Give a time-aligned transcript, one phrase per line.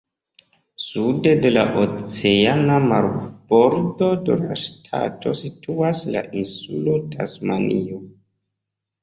[0.83, 8.03] Sude de la oceana marbordo de la ŝtato situas la insulo Tasmanio.